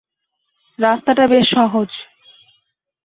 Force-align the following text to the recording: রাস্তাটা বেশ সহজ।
রাস্তাটা 0.79 1.23
বেশ 1.27 1.45
সহজ। 1.49 1.89